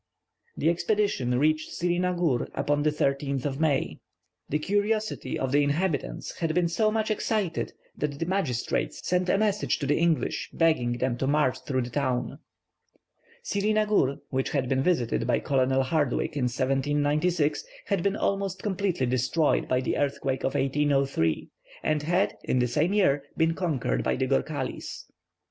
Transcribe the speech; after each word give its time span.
The 0.57 0.71
expedition 0.71 1.37
reached 1.37 1.69
Sirinagur 1.69 2.49
upon 2.55 2.81
the 2.81 2.89
13th 2.89 3.45
of 3.45 3.59
May. 3.59 3.99
The 4.49 4.57
curiosity 4.57 5.37
of 5.37 5.51
the 5.51 5.61
inhabitants 5.61 6.37
had 6.39 6.55
been 6.55 6.67
so 6.69 6.89
much 6.89 7.11
excited 7.11 7.73
that 7.95 8.17
the 8.17 8.25
magistrates 8.25 9.07
sent 9.07 9.29
a 9.29 9.37
message 9.37 9.77
to 9.77 9.85
the 9.85 9.99
English 9.99 10.49
begging 10.53 10.93
them 10.93 11.17
to 11.17 11.27
march 11.27 11.59
through 11.67 11.83
the 11.83 11.91
town. 11.91 12.39
Sirinagur, 13.43 14.17
which 14.31 14.49
had 14.49 14.67
been 14.67 14.81
visited 14.81 15.27
by 15.27 15.37
Colonel 15.39 15.83
Hardwick 15.83 16.35
in 16.35 16.45
1796, 16.45 17.63
had 17.85 18.01
been 18.01 18.15
almost 18.15 18.63
completely 18.63 19.05
destroyed 19.05 19.67
by 19.67 19.81
the 19.81 19.97
earthquake 19.97 20.43
of 20.43 20.55
1803, 20.55 21.47
and 21.83 22.01
had 22.01 22.35
in 22.43 22.57
the 22.57 22.65
same 22.67 22.93
year 22.93 23.21
been 23.37 23.53
conquered 23.53 24.03
by 24.03 24.15
the 24.15 24.25
Gorkhalis. 24.25 25.05